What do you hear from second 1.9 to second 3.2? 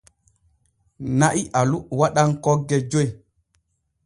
waɗan kogge joy.